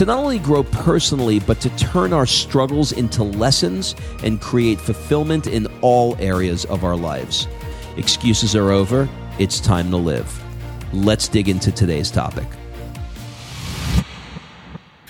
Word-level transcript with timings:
to 0.00 0.06
not 0.06 0.16
only 0.16 0.38
grow 0.38 0.62
personally, 0.62 1.38
but 1.40 1.60
to 1.60 1.68
turn 1.76 2.14
our 2.14 2.24
struggles 2.24 2.92
into 2.92 3.22
lessons 3.22 3.94
and 4.24 4.40
create 4.40 4.80
fulfillment 4.80 5.46
in 5.46 5.66
all 5.82 6.16
areas 6.18 6.64
of 6.64 6.84
our 6.84 6.96
lives. 6.96 7.46
Excuses 7.98 8.56
are 8.56 8.70
over. 8.70 9.06
It's 9.38 9.60
time 9.60 9.90
to 9.90 9.98
live. 9.98 10.42
Let's 10.94 11.28
dig 11.28 11.50
into 11.50 11.70
today's 11.70 12.10
topic. 12.10 12.46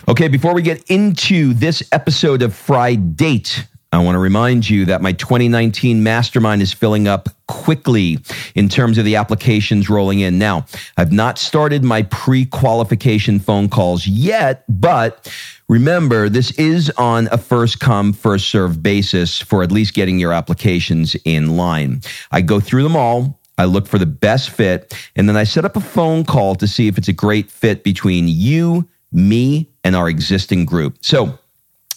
Okay, 0.09 0.27
before 0.27 0.55
we 0.55 0.63
get 0.63 0.83
into 0.91 1.55
this 1.55 1.89
episode 1.93 2.43
of 2.43 2.53
Fri-Date, 2.53 3.69
I 3.93 3.99
want 3.99 4.15
to 4.15 4.21
remind 4.21 4.71
you 4.71 4.85
that 4.85 5.03
my 5.03 5.13
2019 5.13 6.03
mastermind 6.03 6.63
is 6.63 6.73
filling 6.73 7.09
up 7.09 7.29
quickly 7.49 8.19
in 8.55 8.69
terms 8.69 8.99
of 8.99 9.05
the 9.05 9.17
applications 9.17 9.91
rolling 9.91 10.21
in. 10.21 10.39
Now, 10.39 10.67
I've 10.97 11.11
not 11.11 11.39
started 11.39 11.83
my 11.83 12.03
pre 12.03 12.45
qualification 12.45 13.41
phone 13.41 13.69
calls 13.69 14.07
yet, 14.07 14.63
but 14.69 15.29
remember, 15.69 16.29
this 16.29 16.53
is 16.53 16.91
on 16.99 17.29
a 17.33 17.39
first 17.39 17.81
come, 17.81 18.13
first 18.13 18.49
serve 18.49 18.81
basis 18.81 19.41
for 19.41 19.65
at 19.65 19.73
least 19.73 19.95
getting 19.95 20.21
your 20.21 20.33
applications 20.33 21.17
in 21.25 21.57
line. 21.57 22.03
I 22.31 22.43
go 22.43 22.61
through 22.61 22.85
them 22.85 22.95
all. 22.95 23.41
I 23.59 23.65
look 23.65 23.89
for 23.89 23.99
the 23.99 24.07
best 24.07 24.51
fit, 24.51 24.95
and 25.17 25.29
then 25.29 25.37
I 25.37 25.45
set 25.45 25.65
up 25.65 25.77
a 25.77 25.81
phone 25.81 26.25
call 26.25 26.55
to 26.55 26.67
see 26.67 26.87
if 26.89 26.97
it's 26.97 27.09
a 27.09 27.13
great 27.13 27.51
fit 27.51 27.85
between 27.85 28.27
you, 28.27 28.89
me, 29.13 29.69
and 29.85 29.95
our 29.95 30.09
existing 30.09 30.65
group. 30.65 30.97
So, 31.03 31.40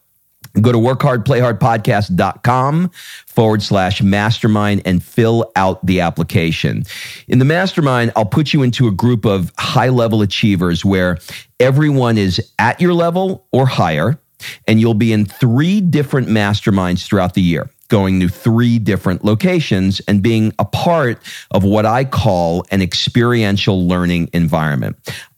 go 0.62 0.72
to 0.72 0.78
workhardplayhardpodcast.com 0.78 2.90
forward 3.26 3.62
slash 3.62 4.00
mastermind 4.00 4.80
and 4.86 5.04
fill 5.04 5.52
out 5.54 5.84
the 5.84 6.00
application. 6.00 6.84
In 7.28 7.40
the 7.40 7.44
mastermind, 7.44 8.10
I'll 8.16 8.24
put 8.24 8.54
you 8.54 8.62
into 8.62 8.88
a 8.88 8.92
group 8.92 9.26
of 9.26 9.52
high 9.58 9.90
level 9.90 10.22
achievers 10.22 10.82
where 10.82 11.18
everyone 11.60 12.16
is 12.16 12.40
at 12.58 12.80
your 12.80 12.94
level 12.94 13.46
or 13.52 13.66
higher, 13.66 14.18
and 14.66 14.80
you'll 14.80 14.94
be 14.94 15.12
in 15.12 15.26
three 15.26 15.82
different 15.82 16.28
masterminds 16.28 17.06
throughout 17.06 17.34
the 17.34 17.42
year 17.42 17.68
going 17.88 18.20
to 18.20 18.28
three 18.28 18.78
different 18.78 19.24
locations 19.24 20.00
and 20.00 20.22
being 20.22 20.52
a 20.58 20.64
part 20.64 21.22
of 21.50 21.64
what 21.64 21.86
I 21.86 22.04
call 22.04 22.64
an 22.70 22.82
experiential 22.82 23.86
learning 23.86 24.30
environment. 24.32 24.96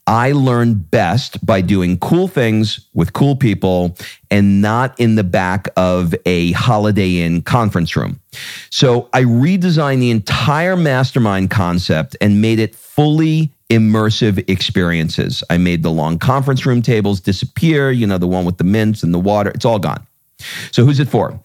I 0.09 0.31
learn 0.31 0.73
best 0.73 1.45
by 1.45 1.61
doing 1.61 1.99
cool 1.99 2.27
things 2.27 2.87
with 2.95 3.13
cool 3.13 3.35
people 3.35 3.95
and 4.31 4.59
not 4.59 4.99
in 4.99 5.13
the 5.13 5.23
back 5.23 5.67
of 5.77 6.15
a 6.25 6.51
Holiday 6.53 7.19
Inn 7.19 7.43
conference 7.43 7.95
room. 7.95 8.19
So 8.71 9.07
I 9.13 9.21
redesigned 9.21 9.99
the 9.99 10.09
entire 10.09 10.75
mastermind 10.75 11.51
concept 11.51 12.17
and 12.21 12.41
made 12.41 12.57
it 12.57 12.73
fully 12.73 13.51
immersive 13.69 14.49
experiences. 14.49 15.43
I 15.51 15.59
made 15.59 15.83
the 15.83 15.91
long 15.91 16.17
conference 16.17 16.65
room 16.65 16.81
tables 16.81 17.19
disappear, 17.19 17.91
you 17.91 18.07
know, 18.07 18.17
the 18.17 18.27
one 18.27 18.45
with 18.45 18.57
the 18.57 18.63
mints 18.63 19.03
and 19.03 19.13
the 19.13 19.19
water, 19.19 19.51
it's 19.51 19.65
all 19.65 19.77
gone. 19.77 20.07
So 20.71 20.85
who's 20.85 20.99
it 20.99 21.07
for? 21.07 21.39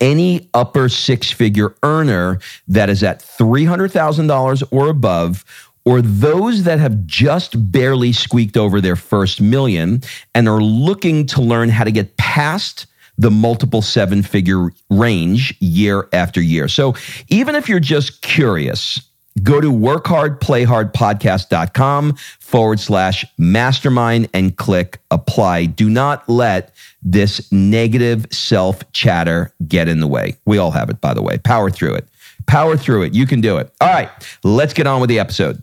Any 0.00 0.48
upper 0.54 0.88
six 0.88 1.30
figure 1.30 1.74
earner 1.82 2.38
that 2.68 2.90
is 2.90 3.02
at 3.02 3.20
$300,000 3.20 4.62
or 4.70 4.88
above, 4.88 5.44
or 5.84 6.02
those 6.02 6.64
that 6.64 6.78
have 6.78 7.06
just 7.06 7.72
barely 7.72 8.12
squeaked 8.12 8.56
over 8.56 8.80
their 8.80 8.96
first 8.96 9.40
million 9.40 10.02
and 10.34 10.48
are 10.48 10.60
looking 10.60 11.24
to 11.26 11.40
learn 11.40 11.68
how 11.70 11.84
to 11.84 11.90
get 11.90 12.16
past 12.16 12.86
the 13.16 13.30
multiple 13.30 13.82
seven 13.82 14.22
figure 14.22 14.70
range 14.90 15.54
year 15.60 16.08
after 16.12 16.40
year. 16.40 16.68
So 16.68 16.94
even 17.28 17.54
if 17.54 17.68
you're 17.68 17.80
just 17.80 18.22
curious, 18.22 19.00
go 19.38 19.60
to 19.60 19.72
workhardplayhardpodcast.com 19.72 22.16
forward 22.40 22.80
slash 22.80 23.24
mastermind 23.36 24.30
and 24.32 24.56
click 24.56 25.00
apply. 25.10 25.66
Do 25.66 25.90
not 25.90 26.26
let 26.28 26.74
this 27.02 27.50
negative 27.52 28.26
self 28.30 28.90
chatter 28.92 29.52
get 29.66 29.88
in 29.88 29.98
the 30.00 30.06
way. 30.06 30.36
We 30.44 30.58
all 30.58 30.70
have 30.72 30.90
it, 30.90 31.00
by 31.00 31.14
the 31.14 31.22
way. 31.22 31.38
Power 31.38 31.70
through 31.70 31.94
it. 31.94 32.06
Power 32.46 32.76
through 32.76 33.02
it. 33.02 33.14
You 33.14 33.26
can 33.26 33.40
do 33.40 33.56
it. 33.58 33.72
All 33.80 33.88
right, 33.88 34.10
let's 34.42 34.74
get 34.74 34.86
on 34.86 35.00
with 35.00 35.08
the 35.08 35.18
episode. 35.18 35.62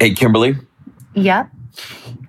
Hey, 0.00 0.12
Kimberly. 0.12 0.56
Yep. 1.14 1.50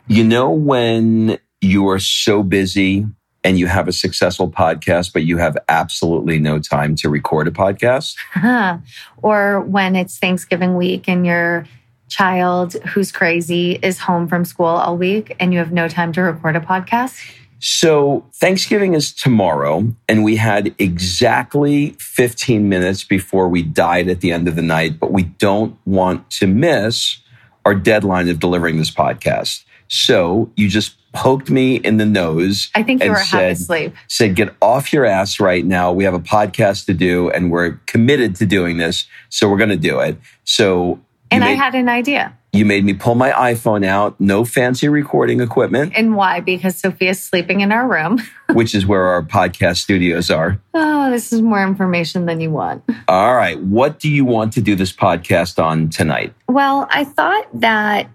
You 0.07 0.23
know, 0.23 0.49
when 0.51 1.37
you 1.61 1.87
are 1.89 1.99
so 1.99 2.43
busy 2.43 3.05
and 3.47 3.57
you 3.57 3.65
have 3.65 3.87
a 3.87 3.93
successful 3.93 4.51
podcast, 4.51 5.13
but 5.13 5.23
you 5.23 5.37
have 5.37 5.57
absolutely 5.69 6.37
no 6.37 6.59
time 6.59 6.95
to 6.95 7.07
record 7.07 7.47
a 7.47 7.51
podcast? 7.51 8.17
or 9.21 9.61
when 9.61 9.95
it's 9.95 10.19
Thanksgiving 10.19 10.75
week 10.75 11.07
and 11.07 11.25
you're 11.25 11.65
child 12.09 12.73
who's 12.89 13.09
crazy 13.09 13.79
is 13.81 13.99
home 13.99 14.27
from 14.27 14.43
school 14.43 14.65
all 14.65 14.97
week 14.97 15.33
and 15.39 15.53
you 15.53 15.59
have 15.59 15.71
no 15.71 15.87
time 15.87 16.11
to 16.11 16.21
record 16.21 16.57
a 16.57 16.59
podcast? 16.59 17.17
So, 17.59 18.25
Thanksgiving 18.33 18.93
is 18.93 19.13
tomorrow, 19.13 19.93
and 20.09 20.25
we 20.25 20.35
had 20.35 20.75
exactly 20.77 21.91
15 21.99 22.67
minutes 22.67 23.05
before 23.05 23.47
we 23.47 23.63
died 23.63 24.09
at 24.09 24.19
the 24.19 24.33
end 24.33 24.49
of 24.49 24.57
the 24.57 24.61
night, 24.61 24.99
but 24.99 25.13
we 25.13 25.23
don't 25.23 25.77
want 25.85 26.29
to 26.31 26.47
miss 26.47 27.19
our 27.65 27.73
deadline 27.73 28.27
of 28.27 28.39
delivering 28.39 28.77
this 28.77 28.91
podcast. 28.91 29.63
So, 29.87 30.51
you 30.55 30.69
just 30.69 30.95
poked 31.13 31.49
me 31.49 31.77
in 31.77 31.97
the 31.97 32.05
nose. 32.05 32.69
I 32.75 32.83
think 32.83 33.03
you 33.03 33.09
were 33.09 33.15
said, 33.17 33.49
half 33.49 33.57
asleep. 33.57 33.95
Said, 34.07 34.35
get 34.35 34.55
off 34.61 34.91
your 34.93 35.05
ass 35.05 35.39
right 35.39 35.65
now. 35.65 35.91
We 35.91 36.03
have 36.03 36.13
a 36.13 36.19
podcast 36.19 36.85
to 36.85 36.93
do, 36.93 37.29
and 37.31 37.51
we're 37.51 37.79
committed 37.85 38.35
to 38.37 38.45
doing 38.45 38.77
this. 38.77 39.05
So, 39.29 39.49
we're 39.49 39.57
going 39.57 39.69
to 39.69 39.77
do 39.77 39.99
it. 39.99 40.17
So, 40.43 40.99
and 41.31 41.43
made, 41.43 41.51
I 41.51 41.53
had 41.53 41.75
an 41.75 41.89
idea. 41.89 42.37
You 42.53 42.65
made 42.65 42.85
me 42.85 42.93
pull 42.93 43.15
my 43.15 43.31
iPhone 43.31 43.85
out, 43.85 44.19
no 44.19 44.45
fancy 44.45 44.87
recording 44.87 45.41
equipment. 45.41 45.93
And 45.95 46.15
why? 46.15 46.39
Because 46.39 46.77
Sophia's 46.77 47.21
sleeping 47.21 47.61
in 47.61 47.71
our 47.71 47.87
room, 47.87 48.19
which 48.53 48.73
is 48.73 48.85
where 48.85 49.03
our 49.03 49.21
podcast 49.21 49.77
studios 49.77 50.31
are. 50.31 50.59
Oh, 50.73 51.11
this 51.11 51.31
is 51.31 51.41
more 51.41 51.61
information 51.61 52.25
than 52.25 52.39
you 52.41 52.49
want. 52.49 52.83
All 53.07 53.35
right. 53.35 53.59
What 53.59 53.99
do 53.99 54.09
you 54.09 54.25
want 54.25 54.53
to 54.53 54.61
do 54.61 54.75
this 54.75 54.91
podcast 54.91 55.61
on 55.61 55.89
tonight? 55.89 56.33
Well, 56.47 56.87
I 56.89 57.03
thought 57.03 57.47
that 57.53 58.09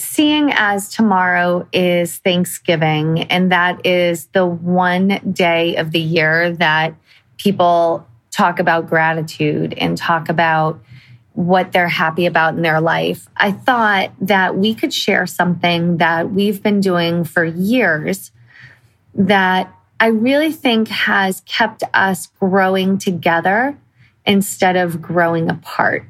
seeing 0.00 0.52
as 0.52 0.88
tomorrow 0.88 1.66
is 1.72 2.18
Thanksgiving, 2.18 3.22
and 3.24 3.52
that 3.52 3.86
is 3.86 4.26
the 4.26 4.46
one 4.46 5.20
day 5.32 5.76
of 5.76 5.90
the 5.90 6.00
year 6.00 6.52
that 6.52 6.94
people 7.36 8.06
talk 8.30 8.58
about 8.58 8.88
gratitude 8.88 9.74
and 9.74 9.96
talk 9.96 10.28
about 10.28 10.80
what 11.32 11.72
they're 11.72 11.88
happy 11.88 12.26
about 12.26 12.54
in 12.54 12.62
their 12.62 12.80
life, 12.80 13.28
I 13.36 13.52
thought 13.52 14.12
that 14.20 14.56
we 14.56 14.74
could 14.74 14.92
share 14.92 15.26
something 15.26 15.98
that 15.98 16.30
we've 16.30 16.62
been 16.62 16.80
doing 16.80 17.24
for 17.24 17.44
years 17.44 18.30
that 19.14 19.72
I 19.98 20.06
really 20.06 20.52
think 20.52 20.88
has 20.88 21.40
kept 21.42 21.82
us 21.94 22.26
growing 22.40 22.98
together 22.98 23.76
instead 24.26 24.76
of 24.76 25.00
growing 25.00 25.50
apart. 25.50 26.04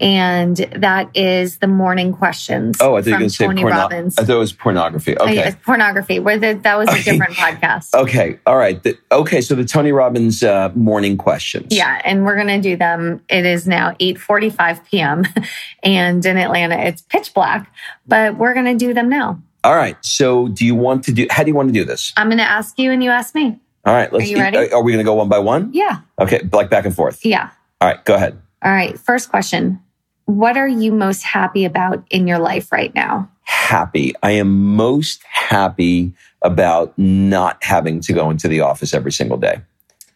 And 0.00 0.56
that 0.56 1.08
is 1.16 1.58
the 1.58 1.66
morning 1.66 2.12
questions. 2.12 2.78
Oh, 2.80 2.96
I 2.96 3.02
think 3.02 3.20
you 3.20 3.28
say 3.28 3.46
Tony 3.46 3.62
porno- 3.62 3.76
Robbins. 3.76 4.18
I 4.18 4.24
thought 4.24 4.36
it 4.36 4.38
was 4.38 4.52
pornography. 4.52 5.16
Uh, 5.16 5.24
Okay. 5.24 5.34
yes, 5.36 5.56
pornography. 5.64 6.18
Where 6.18 6.38
the, 6.38 6.54
that 6.62 6.76
was 6.76 6.88
a 6.88 7.02
different 7.02 7.34
podcast. 7.34 7.94
Okay. 7.94 8.38
All 8.46 8.56
right. 8.56 8.82
The- 8.82 8.98
okay. 9.12 9.40
So 9.40 9.54
the 9.54 9.64
Tony 9.64 9.92
Robbins 9.92 10.42
uh, 10.42 10.70
morning 10.74 11.16
questions. 11.16 11.68
Yeah, 11.74 12.00
and 12.04 12.24
we're 12.24 12.36
gonna 12.36 12.60
do 12.60 12.76
them. 12.76 13.22
It 13.28 13.46
is 13.46 13.66
now 13.68 13.92
8:45 14.00 14.84
p.m. 14.86 15.24
and 15.82 16.24
in 16.26 16.36
Atlanta 16.36 16.76
it's 16.76 17.02
pitch 17.02 17.32
black, 17.34 17.72
but 18.06 18.36
we're 18.36 18.54
gonna 18.54 18.74
do 18.76 18.94
them 18.94 19.08
now. 19.08 19.40
All 19.62 19.74
right. 19.76 19.96
So 20.04 20.48
do 20.48 20.66
you 20.66 20.74
want 20.74 21.04
to 21.04 21.12
do? 21.12 21.26
How 21.30 21.42
do 21.42 21.48
you 21.50 21.54
want 21.54 21.68
to 21.68 21.72
do 21.72 21.84
this? 21.84 22.12
I'm 22.16 22.28
gonna 22.28 22.42
ask 22.42 22.78
you 22.78 22.90
and 22.90 23.02
you 23.02 23.10
ask 23.10 23.34
me. 23.34 23.58
All 23.86 23.94
right. 23.94 24.12
Let's. 24.12 24.30
you 24.30 24.38
ready? 24.38 24.72
Are 24.72 24.82
we 24.82 24.92
going 24.92 25.04
to 25.04 25.08
go 25.08 25.12
one 25.14 25.28
by 25.28 25.38
one? 25.38 25.70
Yeah. 25.74 25.98
Okay. 26.18 26.40
Like 26.52 26.70
back 26.70 26.86
and 26.86 26.94
forth. 26.94 27.22
Yeah. 27.24 27.50
All 27.82 27.88
right. 27.88 28.02
Go 28.06 28.14
ahead. 28.14 28.40
All 28.64 28.72
right. 28.72 28.98
First 28.98 29.28
question. 29.28 29.80
What 30.24 30.56
are 30.56 30.68
you 30.68 30.90
most 30.90 31.22
happy 31.22 31.66
about 31.66 32.04
in 32.10 32.26
your 32.26 32.38
life 32.38 32.72
right 32.72 32.94
now? 32.94 33.30
Happy. 33.42 34.14
I 34.22 34.30
am 34.32 34.74
most 34.74 35.22
happy 35.24 36.14
about 36.40 36.98
not 36.98 37.62
having 37.62 38.00
to 38.00 38.12
go 38.14 38.30
into 38.30 38.48
the 38.48 38.60
office 38.60 38.94
every 38.94 39.12
single 39.12 39.36
day. 39.36 39.60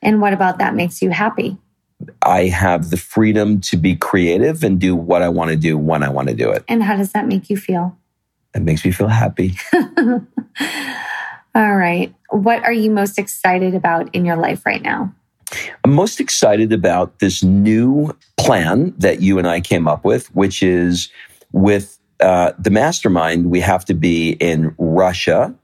And 0.00 0.22
what 0.22 0.32
about 0.32 0.58
that 0.58 0.74
makes 0.74 1.02
you 1.02 1.10
happy? 1.10 1.58
I 2.22 2.46
have 2.46 2.90
the 2.90 2.96
freedom 2.96 3.60
to 3.62 3.76
be 3.76 3.96
creative 3.96 4.62
and 4.62 4.80
do 4.80 4.96
what 4.96 5.20
I 5.20 5.28
want 5.28 5.50
to 5.50 5.56
do 5.56 5.76
when 5.76 6.02
I 6.02 6.08
want 6.08 6.28
to 6.28 6.34
do 6.34 6.50
it. 6.50 6.64
And 6.68 6.82
how 6.82 6.96
does 6.96 7.12
that 7.12 7.26
make 7.26 7.50
you 7.50 7.56
feel? 7.56 7.98
It 8.54 8.62
makes 8.62 8.84
me 8.84 8.92
feel 8.92 9.08
happy. 9.08 9.56
All 11.54 11.76
right. 11.76 12.14
What 12.30 12.64
are 12.64 12.72
you 12.72 12.90
most 12.90 13.18
excited 13.18 13.74
about 13.74 14.14
in 14.14 14.24
your 14.24 14.36
life 14.36 14.64
right 14.64 14.80
now? 14.80 15.12
I'm 15.84 15.92
most 15.92 16.20
excited 16.20 16.72
about 16.72 17.18
this 17.18 17.42
new 17.42 18.16
plan 18.36 18.94
that 18.98 19.20
you 19.20 19.38
and 19.38 19.48
I 19.48 19.60
came 19.60 19.88
up 19.88 20.04
with, 20.04 20.34
which 20.34 20.62
is 20.62 21.08
with 21.52 21.98
uh, 22.20 22.52
the 22.58 22.70
mastermind, 22.70 23.50
we 23.50 23.60
have 23.60 23.84
to 23.86 23.94
be 23.94 24.32
in 24.32 24.74
Russia 24.78 25.54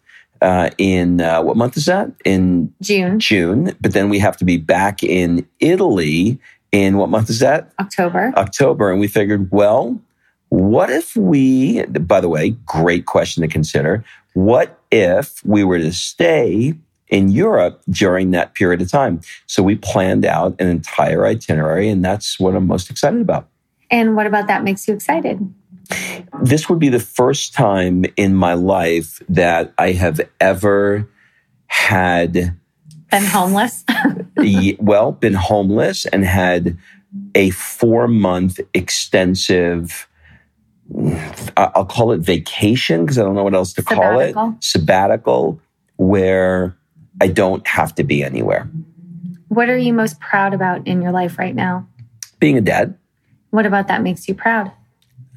uh, 0.40 0.70
in 0.78 1.20
uh, 1.20 1.42
what 1.42 1.56
month 1.56 1.76
is 1.76 1.86
that? 1.86 2.12
In 2.24 2.72
June, 2.82 3.18
June. 3.18 3.76
But 3.80 3.92
then 3.92 4.08
we 4.08 4.18
have 4.18 4.36
to 4.38 4.44
be 4.44 4.58
back 4.58 5.02
in 5.02 5.46
Italy 5.60 6.38
in 6.70 6.96
what 6.98 7.08
month 7.08 7.30
is 7.30 7.38
that? 7.40 7.72
October. 7.80 8.32
October. 8.36 8.90
And 8.90 9.00
we 9.00 9.08
figured, 9.08 9.50
well, 9.50 10.00
what 10.50 10.90
if 10.90 11.16
we, 11.16 11.84
by 11.86 12.20
the 12.20 12.28
way, 12.28 12.50
great 12.66 13.06
question 13.06 13.42
to 13.42 13.48
consider. 13.48 14.04
What 14.34 14.78
if 14.90 15.44
we 15.44 15.64
were 15.64 15.78
to 15.78 15.92
stay 15.92 16.74
in 17.08 17.30
Europe 17.30 17.82
during 17.88 18.30
that 18.32 18.54
period 18.54 18.82
of 18.82 18.90
time? 18.90 19.20
So 19.46 19.62
we 19.62 19.76
planned 19.76 20.24
out 20.24 20.60
an 20.60 20.68
entire 20.68 21.26
itinerary, 21.26 21.88
and 21.88 22.04
that's 22.04 22.38
what 22.38 22.54
I'm 22.54 22.66
most 22.66 22.90
excited 22.90 23.20
about. 23.20 23.48
And 23.90 24.16
what 24.16 24.26
about 24.26 24.46
that 24.48 24.64
makes 24.64 24.88
you 24.88 24.94
excited? 24.94 25.54
This 26.42 26.68
would 26.68 26.78
be 26.78 26.88
the 26.88 27.00
first 27.00 27.54
time 27.54 28.04
in 28.16 28.34
my 28.34 28.54
life 28.54 29.22
that 29.28 29.72
I 29.78 29.92
have 29.92 30.20
ever 30.40 31.08
had 31.66 32.32
Been 33.10 33.24
homeless? 33.24 33.84
well, 34.78 35.12
been 35.12 35.34
homeless 35.34 36.06
and 36.06 36.24
had 36.24 36.78
a 37.34 37.50
four 37.50 38.08
month 38.08 38.60
extensive, 38.72 40.08
I'll 41.56 41.86
call 41.86 42.12
it 42.12 42.20
vacation 42.20 43.02
because 43.02 43.18
I 43.18 43.22
don't 43.22 43.34
know 43.34 43.44
what 43.44 43.54
else 43.54 43.72
to 43.74 43.82
call 43.82 44.18
it. 44.20 44.34
Sabbatical. 44.34 44.56
Sabbatical, 44.60 45.60
where 45.96 46.76
I 47.20 47.28
don't 47.28 47.66
have 47.66 47.94
to 47.96 48.04
be 48.04 48.22
anywhere. 48.24 48.68
what 49.48 49.68
are 49.68 49.76
you 49.76 49.92
most 49.92 50.18
proud 50.20 50.52
about 50.54 50.86
in 50.86 51.00
your 51.02 51.12
life 51.12 51.38
right 51.38 51.54
now? 51.54 51.86
Being 52.40 52.58
a 52.58 52.60
dad, 52.60 52.96
What 53.50 53.66
about 53.66 53.86
that 53.88 54.02
makes 54.02 54.26
you 54.28 54.34
proud? 54.34 54.72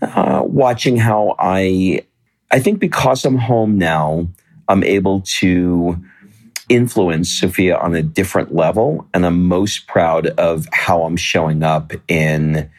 uh, 0.02 0.42
watching 0.46 0.98
how 0.98 1.36
I, 1.40 2.02
I 2.52 2.60
think 2.60 2.80
because 2.80 3.26
I'm 3.26 3.38
home 3.38 3.78
now, 3.78 4.28
I'm 4.68 4.84
able 4.84 5.22
to 5.40 5.98
influence 6.70 7.32
Sophia 7.32 7.78
on 7.78 7.96
a 7.96 8.02
different 8.04 8.54
level. 8.54 9.08
And 9.14 9.26
I'm 9.26 9.44
most 9.48 9.88
proud 9.88 10.28
of 10.28 10.68
how 10.74 11.04
I'm 11.04 11.16
showing 11.18 11.64
up 11.64 11.94
in 12.08 12.70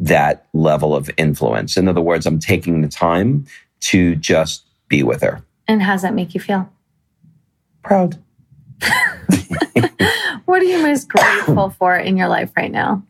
that 0.00 0.46
level 0.52 0.94
of 0.94 1.10
influence. 1.16 1.76
In 1.76 1.88
other 1.88 2.00
words, 2.00 2.26
I'm 2.26 2.38
taking 2.38 2.82
the 2.82 2.88
time 2.88 3.46
to 3.80 4.14
just 4.16 4.64
be 4.88 5.02
with 5.02 5.22
her. 5.22 5.42
And 5.66 5.82
how 5.82 5.92
does 5.94 6.02
that 6.02 6.14
make 6.14 6.34
you 6.34 6.40
feel? 6.40 6.70
Proud. 7.82 8.18
What 10.44 10.62
are 10.62 10.64
you 10.64 10.80
most 10.82 11.08
grateful 11.10 11.70
for 11.78 11.94
in 11.94 12.16
your 12.16 12.28
life 12.28 12.50
right 12.56 12.72
now? 12.72 13.02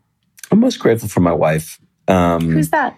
I'm 0.51 0.59
most 0.59 0.77
grateful 0.77 1.07
for 1.07 1.21
my 1.21 1.31
wife. 1.31 1.79
Um, 2.07 2.51
Who's 2.51 2.69
that? 2.71 2.97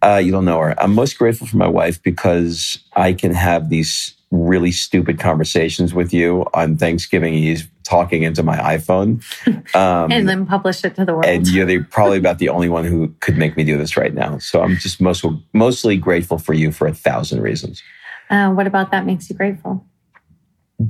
Uh, 0.00 0.20
you 0.22 0.30
don't 0.30 0.44
know 0.44 0.60
her. 0.60 0.80
I'm 0.80 0.94
most 0.94 1.18
grateful 1.18 1.48
for 1.48 1.56
my 1.56 1.66
wife 1.66 2.00
because 2.00 2.78
I 2.94 3.14
can 3.14 3.34
have 3.34 3.70
these 3.70 4.14
really 4.30 4.70
stupid 4.70 5.18
conversations 5.18 5.92
with 5.92 6.12
you 6.14 6.46
on 6.54 6.76
Thanksgiving. 6.76 7.34
He's 7.34 7.66
talking 7.82 8.22
into 8.22 8.44
my 8.44 8.56
iPhone. 8.58 9.24
Um, 9.74 10.12
and 10.12 10.28
then 10.28 10.46
publish 10.46 10.84
it 10.84 10.94
to 10.94 11.04
the 11.04 11.12
world. 11.14 11.26
and 11.26 11.48
you're 11.48 11.66
the, 11.66 11.78
probably 11.90 12.16
about 12.18 12.38
the 12.38 12.48
only 12.48 12.68
one 12.68 12.84
who 12.84 13.08
could 13.18 13.36
make 13.36 13.56
me 13.56 13.64
do 13.64 13.76
this 13.76 13.96
right 13.96 14.14
now. 14.14 14.38
So 14.38 14.62
I'm 14.62 14.76
just 14.76 15.00
most, 15.00 15.24
mostly 15.52 15.96
grateful 15.96 16.38
for 16.38 16.52
you 16.52 16.70
for 16.70 16.86
a 16.86 16.94
thousand 16.94 17.42
reasons. 17.42 17.82
uh, 18.30 18.50
what 18.50 18.68
about 18.68 18.92
that 18.92 19.04
makes 19.04 19.28
you 19.28 19.34
grateful? 19.34 19.84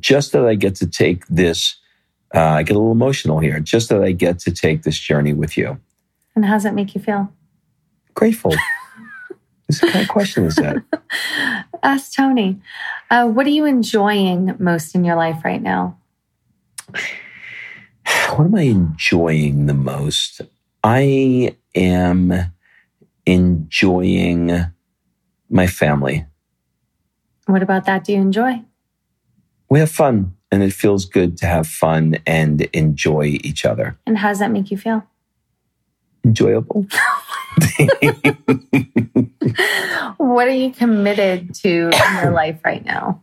Just 0.01 0.33
that 0.33 0.45
I 0.45 0.55
get 0.55 0.75
to 0.77 0.87
take 0.87 1.27
this, 1.27 1.77
uh, 2.35 2.41
I 2.41 2.63
get 2.63 2.77
a 2.77 2.79
little 2.79 2.93
emotional 2.93 3.39
here, 3.39 3.61
just 3.61 3.89
that 3.91 4.03
I 4.03 4.13
get 4.13 4.39
to 4.41 4.51
take 4.51 4.83
this 4.83 4.99
journey 4.99 5.33
with 5.33 5.57
you. 5.57 5.79
And 6.35 6.45
how 6.45 6.55
does 6.55 6.65
that 6.65 6.75
make 6.75 6.95
you 6.95 7.01
feel? 7.01 7.33
Grateful. 8.15 8.55
what 9.69 9.93
kind 9.93 10.03
of 10.05 10.09
question 10.09 10.45
is 10.45 10.57
that? 10.57 10.83
Ask 11.83 12.15
Tony. 12.15 12.61
Uh, 13.11 13.29
what 13.29 13.47
are 13.47 13.51
you 13.51 13.65
enjoying 13.67 14.57
most 14.59 14.95
in 14.95 15.05
your 15.05 15.17
life 15.17 15.45
right 15.45 15.63
now? 15.63 15.99
what 16.93 18.47
am 18.47 18.55
I 18.55 18.63
enjoying 18.63 19.67
the 19.67 19.75
most? 19.75 20.41
I 20.83 21.57
am 21.75 22.53
enjoying 23.27 24.67
my 25.49 25.67
family. 25.67 26.27
What 27.47 27.63
about 27.63 27.85
that 27.87 28.05
do 28.05 28.13
you 28.13 28.21
enjoy? 28.21 28.63
We 29.69 29.81
have 29.81 29.91
fun 29.91 30.37
and 30.51 30.63
it 30.63 30.73
feels 30.73 31.05
good 31.05 31.37
to 31.39 31.47
have 31.47 31.67
fun 31.67 32.19
and 32.27 32.63
enjoy 32.73 33.39
each 33.43 33.65
other. 33.65 33.99
And 34.07 34.19
how 34.19 34.29
does 34.29 34.39
that 34.39 34.51
make 34.51 34.71
you 34.71 34.79
feel? 34.79 35.05
Enjoyable. 36.25 36.87
What 40.17 40.49
are 40.49 40.55
you 40.55 40.73
committed 40.73 41.55
to 41.57 41.91
in 41.91 42.23
your 42.23 42.33
life 42.33 42.61
right 42.65 42.85
now? 42.85 43.21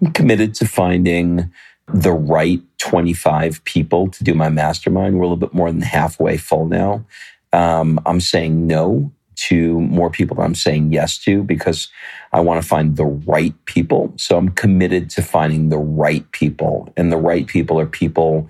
I'm 0.00 0.12
committed 0.12 0.54
to 0.56 0.66
finding 0.66 1.52
the 1.92 2.12
right 2.12 2.60
25 2.78 3.64
people 3.64 4.08
to 4.10 4.24
do 4.24 4.34
my 4.34 4.48
mastermind. 4.48 5.16
We're 5.16 5.24
a 5.24 5.26
little 5.26 5.36
bit 5.36 5.54
more 5.54 5.70
than 5.70 5.80
halfway 5.80 6.36
full 6.36 6.66
now. 6.66 7.04
Um, 7.52 8.00
I'm 8.06 8.20
saying 8.20 8.66
no 8.66 9.12
to 9.36 9.80
more 9.80 10.10
people 10.10 10.36
than 10.36 10.46
I'm 10.46 10.54
saying 10.54 10.92
yes 10.92 11.18
to 11.18 11.42
because 11.42 11.88
I 12.32 12.40
want 12.40 12.60
to 12.60 12.68
find 12.68 12.96
the 12.96 13.04
right 13.04 13.54
people. 13.66 14.12
So 14.16 14.36
I'm 14.36 14.50
committed 14.50 15.10
to 15.10 15.22
finding 15.22 15.68
the 15.68 15.78
right 15.78 16.30
people. 16.32 16.92
And 16.96 17.12
the 17.12 17.16
right 17.16 17.46
people 17.46 17.78
are 17.78 17.86
people 17.86 18.48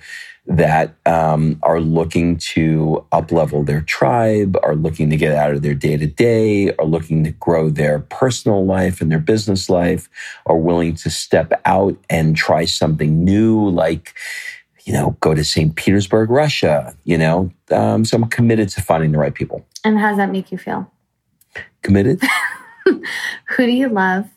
that 0.49 0.95
um, 1.07 1.59
are 1.63 1.81
looking 1.81 2.37
to 2.37 3.05
uplevel 3.13 3.67
their 3.67 3.81
tribe, 3.81 4.57
are 4.63 4.77
looking 4.77 5.11
to 5.11 5.17
get 5.17 5.35
out 5.35 5.53
of 5.53 5.63
their 5.63 5.75
day 5.75 5.97
to 5.97 6.07
day, 6.07 6.71
are 6.79 6.85
looking 6.85 7.25
to 7.25 7.33
grow 7.33 7.69
their 7.69 7.99
personal 7.99 8.65
life 8.65 9.01
and 9.01 9.11
their 9.11 9.19
business 9.19 9.69
life, 9.69 10.09
are 10.47 10.57
willing 10.57 10.95
to 10.95 11.11
step 11.11 11.61
out 11.65 11.97
and 12.09 12.37
try 12.37 12.65
something 12.65 13.25
new, 13.25 13.69
like, 13.69 14.15
you 14.87 14.93
know, 14.93 15.17
go 15.21 15.35
to 15.35 15.45
St. 15.45 15.75
Petersburg, 15.75 16.31
Russia, 16.31 16.97
you 17.05 17.19
know. 17.19 17.51
Um, 17.73 18.05
so 18.05 18.17
I'm 18.17 18.25
committed 18.29 18.69
to 18.71 18.81
finding 18.81 19.11
the 19.13 19.19
right 19.19 19.35
people. 19.35 19.67
And 19.85 19.99
how 19.99 20.09
does 20.09 20.17
that 20.17 20.31
make 20.31 20.53
you 20.53 20.59
feel? 20.59 20.91
Committed. 21.83 22.23
Who 22.87 23.67
do 23.67 23.73
you 23.73 23.89
love? 23.89 24.31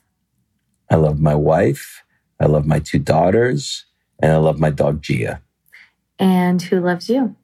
I 0.90 0.96
love 0.96 1.20
my 1.20 1.36
wife. 1.36 2.04
I 2.40 2.48
love 2.48 2.66
my 2.66 2.80
two 2.80 2.98
daughters. 2.98 3.86
And 4.22 4.32
I 4.32 4.38
love 4.38 4.60
my 4.60 4.72
dog, 4.72 5.04
Gia. 5.04 5.40
And 6.18 6.62
who 6.62 6.80
loves 6.80 7.10
you? 7.10 7.36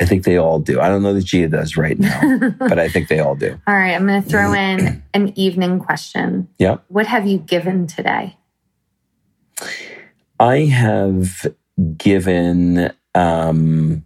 I 0.00 0.06
think 0.06 0.24
they 0.24 0.38
all 0.38 0.60
do. 0.60 0.80
I 0.80 0.88
don't 0.88 1.02
know 1.02 1.12
that 1.12 1.24
Gia 1.24 1.48
does 1.48 1.76
right 1.76 1.98
now, 1.98 2.38
but 2.58 2.78
I 2.78 2.88
think 2.88 3.08
they 3.08 3.18
all 3.18 3.34
do. 3.34 3.60
All 3.66 3.74
right, 3.74 3.92
I'm 3.92 4.06
going 4.06 4.22
to 4.22 4.28
throw 4.28 4.52
in 4.54 5.02
an 5.12 5.38
evening 5.38 5.78
question. 5.78 6.48
Yeah. 6.58 6.78
What 6.88 7.06
have 7.06 7.26
you 7.26 7.38
given 7.38 7.86
today? 7.86 8.36
I 10.40 10.60
have 10.66 11.46
given, 11.96 12.92
um, 13.14 14.04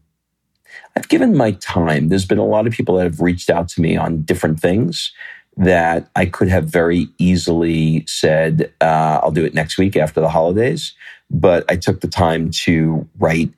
I've 0.97 1.09
given 1.09 1.37
my 1.37 1.53
time. 1.53 2.09
There's 2.09 2.27
been 2.27 2.39
a 2.39 2.47
lot 2.47 2.67
of 2.67 2.73
people 2.73 2.97
that 2.97 3.05
have 3.05 3.21
reached 3.21 3.51
out 3.51 3.69
to 3.71 3.81
me 3.81 3.97
on 3.97 4.23
different 4.23 4.61
things 4.61 5.13
that 5.57 6.09
I 6.17 6.27
could 6.27 6.49
have 6.49 6.65
very 6.65 7.09
easily 7.19 8.05
said, 8.07 8.73
uh, 8.81 9.21
I'll 9.23 9.31
do 9.31 9.45
it 9.45 9.55
next 9.55 9.77
week 9.77 9.97
after 9.97 10.21
the 10.21 10.29
holidays. 10.29 10.95
But 11.31 11.65
I 11.69 11.77
took 11.77 12.01
the 12.01 12.09
time 12.09 12.51
to 12.65 13.09
write 13.19 13.51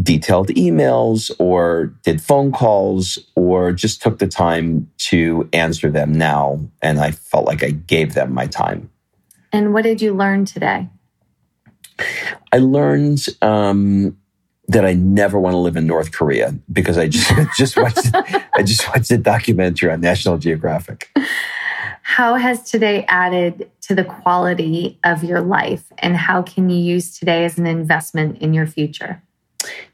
detailed 0.00 0.48
emails 0.48 1.30
or 1.38 1.94
did 2.04 2.20
phone 2.20 2.52
calls 2.52 3.18
or 3.34 3.72
just 3.72 4.00
took 4.00 4.18
the 4.18 4.28
time 4.28 4.88
to 4.98 5.48
answer 5.52 5.90
them 5.90 6.12
now. 6.12 6.60
And 6.82 7.00
I 7.00 7.10
felt 7.10 7.46
like 7.46 7.64
I 7.64 7.70
gave 7.70 8.14
them 8.14 8.32
my 8.32 8.46
time. 8.46 8.90
And 9.52 9.72
what 9.72 9.82
did 9.82 10.00
you 10.00 10.14
learn 10.14 10.44
today? 10.44 10.88
I 12.52 12.58
learned 12.58 13.26
um, 13.42 14.16
that 14.68 14.84
I 14.84 14.94
never 14.94 15.38
want 15.38 15.54
to 15.54 15.58
live 15.58 15.76
in 15.76 15.86
North 15.86 16.12
Korea 16.12 16.54
because 16.72 16.98
I 16.98 17.08
just 17.08 17.32
just 17.56 17.76
watched 17.76 18.10
I 18.14 18.62
just 18.62 18.88
watched 18.88 19.10
a 19.10 19.18
documentary 19.18 19.90
on 19.90 20.00
National 20.00 20.38
Geographic. 20.38 21.10
How 22.02 22.34
has 22.36 22.62
today 22.62 23.04
added 23.08 23.70
to 23.82 23.94
the 23.94 24.04
quality 24.04 24.98
of 25.04 25.24
your 25.24 25.40
life 25.40 25.92
and 25.98 26.16
how 26.16 26.42
can 26.42 26.70
you 26.70 26.78
use 26.78 27.18
today 27.18 27.44
as 27.44 27.58
an 27.58 27.66
investment 27.66 28.38
in 28.38 28.54
your 28.54 28.66
future? 28.66 29.22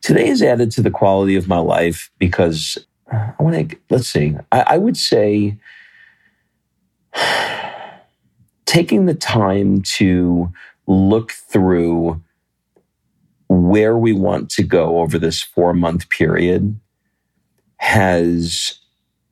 Today 0.03 0.27
has 0.27 0.43
added 0.43 0.71
to 0.73 0.83
the 0.83 0.91
quality 0.91 1.37
of 1.37 1.49
my 1.49 1.59
life 1.59 2.11
because 2.19 2.79
I 3.11 3.35
want 3.39 3.71
to 3.71 3.77
let's 3.91 4.09
see. 4.09 4.37
I, 4.51 4.61
I 4.61 4.79
would 4.79 4.97
say 4.97 5.57
taking 8.67 9.07
the 9.07 9.15
time 9.15 9.83
to 9.83 10.53
look 10.87 11.33
through 11.33 12.23
where 13.49 13.97
we 13.97 14.13
want 14.13 14.51
to 14.51 14.63
go 14.63 15.01
over 15.01 15.19
this 15.19 15.43
four 15.43 15.75
month 15.75 16.09
period 16.09 16.79
has, 17.77 18.79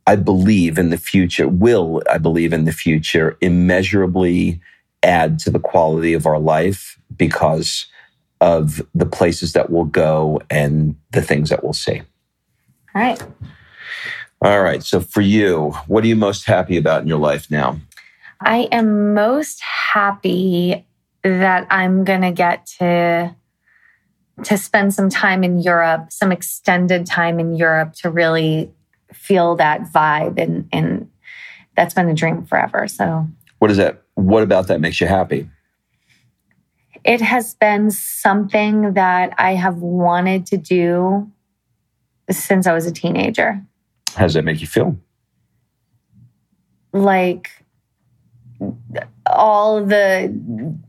I 0.06 0.16
believe 0.16 0.78
in 0.78 0.90
the 0.90 0.98
future, 0.98 1.48
will, 1.48 2.02
I 2.10 2.18
believe 2.18 2.52
in 2.52 2.64
the 2.64 2.72
future, 2.72 3.36
immeasurably 3.40 4.60
add 5.02 5.38
to 5.40 5.50
the 5.50 5.58
quality 5.58 6.12
of 6.12 6.26
our 6.26 6.38
life 6.38 6.98
because 7.16 7.86
of 8.40 8.82
the 8.94 9.06
places 9.06 9.52
that 9.52 9.70
we'll 9.70 9.84
go 9.84 10.40
and 10.50 10.96
the 11.12 11.22
things 11.22 11.50
that 11.50 11.62
we'll 11.62 11.72
see. 11.72 12.02
All 12.94 13.02
right. 13.02 13.22
All 14.42 14.62
right. 14.62 14.82
So 14.82 15.00
for 15.00 15.20
you, 15.20 15.70
what 15.86 16.02
are 16.04 16.06
you 16.06 16.16
most 16.16 16.46
happy 16.46 16.76
about 16.76 17.02
in 17.02 17.08
your 17.08 17.18
life 17.18 17.50
now? 17.50 17.78
I 18.40 18.68
am 18.72 19.12
most 19.14 19.60
happy 19.60 20.86
that 21.22 21.66
I'm 21.70 22.04
going 22.04 22.22
to 22.22 22.32
get 22.32 22.66
to 22.78 23.34
to 24.44 24.56
spend 24.56 24.94
some 24.94 25.10
time 25.10 25.44
in 25.44 25.58
Europe, 25.58 26.10
some 26.10 26.32
extended 26.32 27.04
time 27.04 27.38
in 27.38 27.54
Europe 27.54 27.92
to 27.92 28.10
really 28.10 28.72
feel 29.12 29.56
that 29.56 29.82
vibe 29.82 30.40
and 30.40 30.68
and 30.72 31.10
that's 31.76 31.94
been 31.94 32.08
a 32.08 32.14
dream 32.14 32.44
forever. 32.44 32.86
So 32.88 33.26
what 33.58 33.70
is 33.70 33.76
that 33.76 34.02
what 34.14 34.42
about 34.42 34.68
that 34.68 34.80
makes 34.80 35.00
you 35.00 35.06
happy? 35.06 35.48
It 37.04 37.20
has 37.20 37.54
been 37.54 37.90
something 37.90 38.94
that 38.94 39.34
I 39.38 39.54
have 39.54 39.76
wanted 39.76 40.46
to 40.46 40.56
do 40.58 41.30
since 42.30 42.66
I 42.66 42.72
was 42.72 42.86
a 42.86 42.92
teenager. 42.92 43.62
How 44.14 44.24
does 44.24 44.34
that 44.34 44.44
make 44.44 44.60
you 44.60 44.66
feel? 44.66 44.96
Like 46.92 47.50
all 49.26 49.84
the 49.84 50.34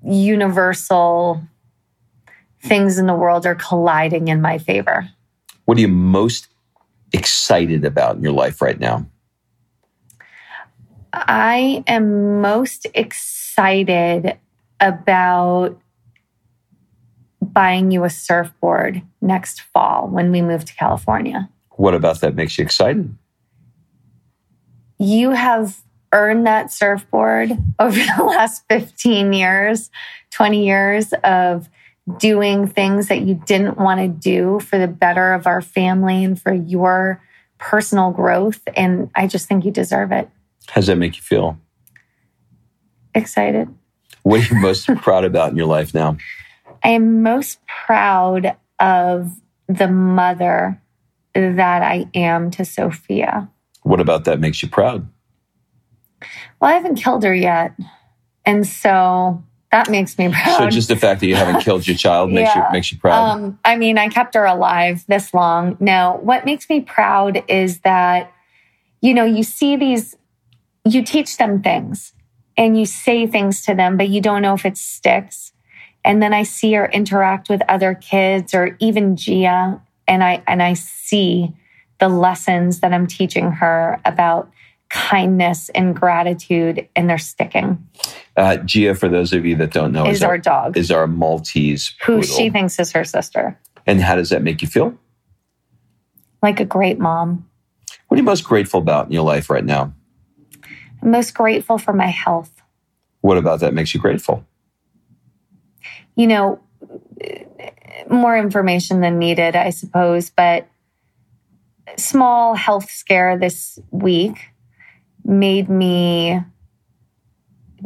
universal 0.03 1.41
things 2.63 2.97
in 2.97 3.07
the 3.07 3.13
world 3.13 3.45
are 3.45 3.55
colliding 3.55 4.27
in 4.27 4.41
my 4.41 4.57
favor. 4.57 5.09
What 5.65 5.77
are 5.77 5.81
you 5.81 5.87
most 5.87 6.47
excited 7.13 7.85
about 7.85 8.17
in 8.17 8.23
your 8.23 8.33
life 8.33 8.61
right 8.61 8.79
now? 8.79 9.05
I 11.13 11.83
am 11.87 12.41
most 12.41 12.87
excited 12.93 14.37
about 14.79 15.79
buying 17.41 17.91
you 17.91 18.03
a 18.03 18.09
surfboard 18.09 19.01
next 19.21 19.61
fall 19.61 20.07
when 20.07 20.31
we 20.31 20.41
move 20.41 20.65
to 20.65 20.75
California. 20.75 21.49
What 21.71 21.93
about 21.93 22.21
that 22.21 22.35
makes 22.35 22.57
you 22.57 22.63
excited? 22.63 23.15
You 24.99 25.31
have 25.31 25.81
earned 26.13 26.45
that 26.47 26.71
surfboard 26.71 27.51
over 27.79 27.99
the 27.99 28.23
last 28.23 28.63
15 28.69 29.33
years, 29.33 29.89
20 30.31 30.65
years 30.65 31.13
of 31.23 31.69
doing 32.17 32.67
things 32.67 33.07
that 33.07 33.21
you 33.21 33.35
didn't 33.45 33.77
want 33.77 33.99
to 33.99 34.07
do 34.07 34.59
for 34.59 34.77
the 34.77 34.87
better 34.87 35.33
of 35.33 35.47
our 35.47 35.61
family 35.61 36.23
and 36.23 36.41
for 36.41 36.53
your 36.53 37.21
personal 37.57 38.11
growth. 38.11 38.61
And 38.75 39.09
I 39.15 39.27
just 39.27 39.47
think 39.47 39.65
you 39.65 39.71
deserve 39.71 40.11
it. 40.11 40.29
How 40.67 40.81
does 40.81 40.87
that 40.87 40.97
make 40.97 41.15
you 41.15 41.21
feel? 41.21 41.57
Excited. 43.13 43.67
What 44.23 44.41
are 44.41 44.53
you 44.53 44.61
most 44.61 44.87
proud 44.97 45.25
about 45.25 45.51
in 45.51 45.57
your 45.57 45.67
life 45.67 45.93
now? 45.93 46.17
I 46.83 46.89
am 46.89 47.21
most 47.21 47.59
proud 47.85 48.55
of 48.79 49.31
the 49.67 49.87
mother 49.87 50.81
that 51.33 51.81
I 51.83 52.07
am 52.13 52.51
to 52.51 52.65
Sophia. 52.65 53.49
What 53.83 53.99
about 53.99 54.25
that 54.25 54.39
makes 54.39 54.61
you 54.61 54.69
proud? 54.69 55.07
Well, 56.59 56.71
I 56.71 56.73
haven't 56.73 56.95
killed 56.95 57.23
her 57.23 57.33
yet. 57.33 57.73
And 58.45 58.65
so 58.65 59.43
that 59.71 59.89
makes 59.89 60.17
me 60.17 60.29
proud. 60.31 60.57
So 60.57 60.69
just 60.69 60.87
the 60.87 60.95
fact 60.95 61.21
that 61.21 61.27
you 61.27 61.35
haven't 61.35 61.61
killed 61.61 61.87
your 61.87 61.97
child 61.97 62.31
makes 62.31 62.53
yeah. 62.55 62.67
you 62.67 62.73
makes 62.73 62.91
you 62.91 62.99
proud. 62.99 63.31
Um, 63.31 63.59
I 63.65 63.77
mean, 63.77 63.97
I 63.97 64.09
kept 64.09 64.35
her 64.35 64.45
alive 64.45 65.05
this 65.07 65.33
long. 65.33 65.77
Now, 65.79 66.17
what 66.17 66.45
makes 66.45 66.69
me 66.69 66.81
proud 66.81 67.43
is 67.47 67.79
that, 67.79 68.31
you 69.01 69.13
know, 69.13 69.25
you 69.25 69.43
see 69.43 69.75
these, 69.75 70.15
you 70.85 71.03
teach 71.03 71.37
them 71.37 71.61
things 71.61 72.13
and 72.57 72.77
you 72.77 72.85
say 72.85 73.25
things 73.27 73.63
to 73.65 73.73
them, 73.73 73.97
but 73.97 74.09
you 74.09 74.21
don't 74.21 74.41
know 74.41 74.53
if 74.53 74.65
it 74.65 74.77
sticks. 74.77 75.53
And 76.03 76.21
then 76.21 76.33
I 76.33 76.43
see 76.43 76.73
her 76.73 76.87
interact 76.87 77.49
with 77.49 77.61
other 77.69 77.93
kids 77.93 78.53
or 78.53 78.75
even 78.79 79.15
Gia, 79.15 79.81
and 80.07 80.23
I 80.23 80.43
and 80.47 80.61
I 80.63 80.73
see 80.73 81.53
the 81.99 82.09
lessons 82.09 82.79
that 82.79 82.91
I'm 82.91 83.05
teaching 83.05 83.51
her 83.51 84.01
about 84.03 84.51
kindness 84.91 85.69
and 85.69 85.95
gratitude, 85.95 86.87
and 86.95 87.09
they're 87.09 87.17
sticking. 87.17 87.87
Uh, 88.35 88.57
Gia, 88.57 88.93
for 88.93 89.07
those 89.07 89.31
of 89.31 89.45
you 89.45 89.55
that 89.55 89.71
don't 89.71 89.93
know, 89.93 90.05
is, 90.05 90.17
is 90.17 90.23
our, 90.23 90.31
our, 90.31 90.37
dog. 90.37 90.77
Is 90.77 90.91
our 90.91 91.07
Maltese 91.07 91.95
poodle. 92.01 92.21
who 92.21 92.27
she 92.27 92.49
thinks 92.49 92.77
is 92.77 92.91
her 92.91 93.05
sister. 93.05 93.57
And 93.87 94.01
how 94.01 94.15
does 94.15 94.29
that 94.29 94.43
make 94.43 94.61
you 94.61 94.67
feel? 94.67 94.97
Like 96.43 96.59
a 96.59 96.65
great 96.65 96.99
mom. 96.99 97.49
What 98.07 98.15
are 98.15 98.19
you 98.19 98.23
most 98.23 98.43
grateful 98.43 98.81
about 98.81 99.05
in 99.05 99.13
your 99.13 99.23
life 99.23 99.49
right 99.49 99.63
now? 99.63 99.93
I'm 101.01 101.11
most 101.11 101.33
grateful 101.33 101.77
for 101.77 101.93
my 101.93 102.07
health. 102.07 102.51
What 103.21 103.37
about 103.37 103.61
that 103.61 103.73
makes 103.73 103.93
you 103.93 103.99
grateful? 103.99 104.45
You 106.15 106.27
know, 106.27 106.59
more 108.09 108.37
information 108.37 108.99
than 108.99 109.19
needed, 109.19 109.55
I 109.55 109.69
suppose, 109.69 110.29
but 110.29 110.67
small 111.97 112.55
health 112.55 112.91
scare 112.91 113.37
this 113.37 113.79
week 113.91 114.50
made 115.23 115.69
me 115.69 116.41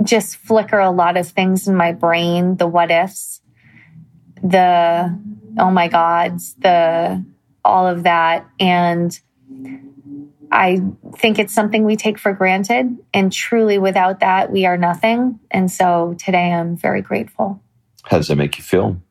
just 0.03 0.37
flicker 0.37 0.79
a 0.79 0.91
lot 0.91 1.17
of 1.17 1.27
things 1.27 1.67
in 1.67 1.75
my 1.75 1.91
brain 1.91 2.57
the 2.57 2.67
what 2.67 2.91
ifs, 2.91 3.41
the 4.43 5.17
oh 5.57 5.71
my 5.71 5.87
gods, 5.87 6.55
the 6.55 7.23
all 7.63 7.87
of 7.87 8.03
that. 8.03 8.47
And 8.59 9.17
I 10.51 10.81
think 11.17 11.39
it's 11.39 11.53
something 11.53 11.83
we 11.83 11.95
take 11.95 12.19
for 12.19 12.33
granted. 12.33 12.97
And 13.13 13.31
truly, 13.31 13.77
without 13.77 14.19
that, 14.19 14.51
we 14.51 14.65
are 14.65 14.77
nothing. 14.77 15.39
And 15.51 15.71
so 15.71 16.15
today 16.19 16.51
I'm 16.51 16.77
very 16.77 17.01
grateful. 17.01 17.61
How 18.03 18.17
does 18.17 18.27
that 18.27 18.35
make 18.35 18.57
you 18.57 18.63
feel? 18.63 19.01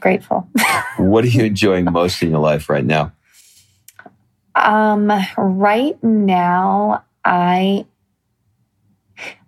Grateful. 0.00 0.48
what 0.98 1.24
are 1.24 1.28
you 1.28 1.44
enjoying 1.44 1.84
most 1.86 2.22
in 2.22 2.30
your 2.30 2.40
life 2.40 2.68
right 2.68 2.84
now? 2.84 3.12
Um, 4.58 5.12
right 5.36 6.02
now, 6.02 7.04
I 7.24 7.86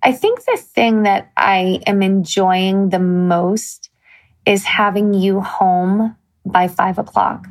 I 0.02 0.12
think 0.12 0.40
the 0.44 0.56
thing 0.56 1.02
that 1.02 1.30
I 1.36 1.80
am 1.86 2.02
enjoying 2.02 2.90
the 2.90 2.98
most 2.98 3.90
is 4.46 4.64
having 4.64 5.14
you 5.14 5.40
home 5.40 6.16
by 6.44 6.68
five 6.68 6.98
o'clock. 6.98 7.46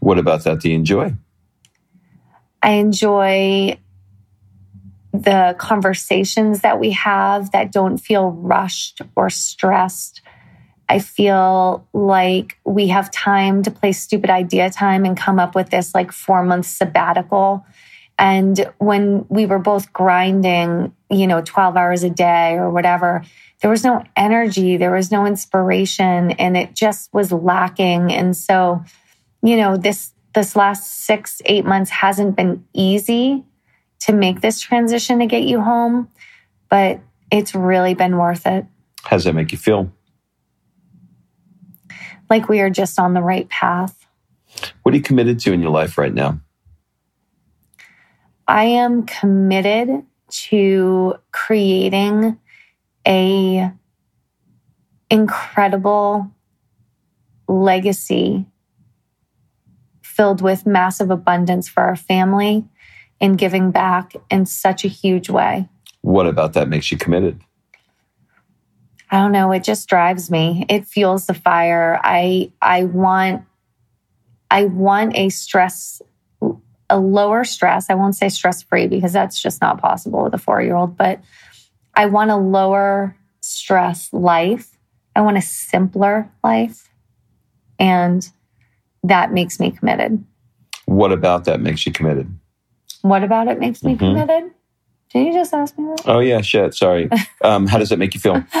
What 0.00 0.18
about 0.18 0.44
that 0.44 0.60
do 0.60 0.70
you 0.70 0.74
enjoy? 0.76 1.14
I 2.62 2.72
enjoy 2.72 3.78
the 5.12 5.54
conversations 5.58 6.60
that 6.60 6.78
we 6.78 6.92
have 6.92 7.50
that 7.50 7.72
don't 7.72 7.98
feel 7.98 8.30
rushed 8.30 9.02
or 9.16 9.28
stressed 9.28 10.22
I 10.90 10.98
feel 10.98 11.86
like 11.92 12.58
we 12.64 12.88
have 12.88 13.12
time 13.12 13.62
to 13.62 13.70
play 13.70 13.92
stupid 13.92 14.28
idea 14.28 14.68
time 14.70 15.04
and 15.04 15.16
come 15.16 15.38
up 15.38 15.54
with 15.54 15.70
this 15.70 15.94
like 15.94 16.10
four 16.10 16.42
month 16.42 16.66
sabbatical 16.66 17.64
And 18.18 18.70
when 18.78 19.24
we 19.28 19.46
were 19.46 19.60
both 19.60 19.92
grinding, 19.92 20.92
you 21.08 21.26
know, 21.28 21.42
12 21.42 21.76
hours 21.76 22.02
a 22.02 22.10
day 22.10 22.54
or 22.54 22.70
whatever, 22.70 23.22
there 23.60 23.70
was 23.70 23.84
no 23.84 24.04
energy, 24.16 24.76
there 24.76 24.90
was 24.90 25.12
no 25.12 25.26
inspiration, 25.26 26.32
and 26.32 26.56
it 26.56 26.74
just 26.74 27.14
was 27.14 27.30
lacking. 27.30 28.12
And 28.12 28.36
so, 28.36 28.84
you 29.42 29.56
know, 29.56 29.76
this 29.76 30.12
this 30.34 30.56
last 30.56 31.06
six, 31.06 31.40
eight 31.46 31.64
months 31.64 31.90
hasn't 31.90 32.36
been 32.36 32.64
easy 32.74 33.44
to 34.00 34.12
make 34.12 34.40
this 34.40 34.60
transition 34.60 35.20
to 35.20 35.26
get 35.26 35.44
you 35.44 35.60
home, 35.60 36.08
but 36.68 37.00
it's 37.30 37.54
really 37.54 37.94
been 37.94 38.16
worth 38.16 38.46
it. 38.46 38.66
How 39.02 39.16
does 39.16 39.24
that 39.24 39.34
make 39.34 39.52
you 39.52 39.58
feel? 39.58 39.90
Like 42.30 42.48
we 42.48 42.60
are 42.60 42.70
just 42.70 42.98
on 42.98 43.12
the 43.12 43.20
right 43.20 43.48
path. 43.48 44.06
What 44.82 44.94
are 44.94 44.96
you 44.96 45.02
committed 45.02 45.40
to 45.40 45.52
in 45.52 45.60
your 45.60 45.70
life 45.70 45.98
right 45.98 46.14
now? 46.14 46.40
I 48.48 48.64
am 48.64 49.04
committed 49.04 50.04
to 50.28 51.14
creating 51.32 52.38
a 53.06 53.72
incredible 55.10 56.30
legacy 57.48 58.46
filled 60.02 60.40
with 60.40 60.66
massive 60.66 61.10
abundance 61.10 61.68
for 61.68 61.82
our 61.82 61.96
family 61.96 62.64
and 63.20 63.38
giving 63.38 63.70
back 63.70 64.14
in 64.30 64.46
such 64.46 64.84
a 64.84 64.88
huge 64.88 65.28
way. 65.28 65.68
What 66.02 66.26
about 66.26 66.52
that 66.54 66.68
makes 66.68 66.90
you 66.90 66.98
committed? 66.98 67.42
I 69.10 69.18
don't 69.18 69.32
know, 69.32 69.50
it 69.52 69.64
just 69.64 69.88
drives 69.88 70.30
me. 70.30 70.64
It 70.68 70.86
fuels 70.86 71.26
the 71.26 71.34
fire. 71.34 71.98
I 72.02 72.52
I 72.62 72.84
want 72.84 73.44
I 74.50 74.64
want 74.64 75.16
a 75.16 75.28
stress 75.30 76.00
a 76.90 76.98
lower 76.98 77.44
stress. 77.44 77.88
I 77.88 77.94
won't 77.94 78.16
say 78.16 78.28
stress 78.28 78.62
free 78.62 78.88
because 78.88 79.12
that's 79.12 79.40
just 79.40 79.60
not 79.60 79.80
possible 79.80 80.24
with 80.24 80.34
a 80.34 80.38
4-year-old, 80.38 80.96
but 80.96 81.20
I 81.94 82.06
want 82.06 82.32
a 82.32 82.36
lower 82.36 83.16
stress 83.40 84.12
life. 84.12 84.76
I 85.14 85.20
want 85.20 85.38
a 85.38 85.42
simpler 85.42 86.30
life. 86.42 86.88
And 87.78 88.28
that 89.04 89.32
makes 89.32 89.60
me 89.60 89.70
committed. 89.70 90.24
What 90.86 91.12
about 91.12 91.44
that 91.44 91.60
makes 91.60 91.86
you 91.86 91.92
committed? 91.92 92.36
What 93.02 93.22
about 93.22 93.48
it 93.48 93.60
makes 93.60 93.82
me 93.82 93.94
mm-hmm. 93.94 94.18
committed? 94.18 94.50
Did 95.12 95.26
you 95.26 95.32
just 95.32 95.54
ask 95.54 95.76
me 95.78 95.84
that? 95.84 96.02
Oh, 96.06 96.18
yeah, 96.18 96.40
shit. 96.40 96.74
Sorry. 96.74 97.08
um, 97.42 97.66
how 97.66 97.78
does 97.78 97.92
it 97.92 97.98
make 97.98 98.14
you 98.14 98.20
feel? 98.20 98.44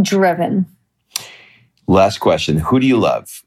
Driven. 0.00 0.66
Last 1.86 2.18
question 2.18 2.58
Who 2.58 2.80
do 2.80 2.86
you 2.86 2.98
love? 2.98 3.42